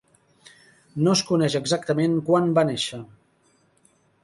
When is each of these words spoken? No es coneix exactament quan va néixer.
No 1.07 1.13
es 1.17 1.21
coneix 1.27 1.59
exactament 1.61 2.17
quan 2.31 2.51
va 2.61 2.65
néixer. 2.73 3.03